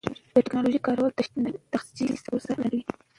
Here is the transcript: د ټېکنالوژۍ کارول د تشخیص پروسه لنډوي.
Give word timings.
د 0.03 0.03
ټېکنالوژۍ 0.33 0.79
کارول 0.87 1.11
د 1.13 1.15
تشخیص 1.73 2.19
پروسه 2.25 2.51
لنډوي. 2.59 2.81